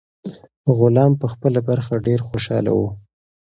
غلام 0.77 1.11
په 1.21 1.27
خپله 1.33 1.59
برخه 1.69 1.93
ډیر 2.05 2.19
خوشاله 2.27 2.71
و. 2.79 2.81